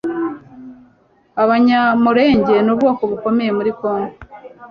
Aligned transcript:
Abanyamulenge 1.43 2.55
ni 2.61 2.69
ubwoko 2.73 3.01
bukomeye 3.11 3.51
muri 3.57 3.71
Congo, 3.79 4.15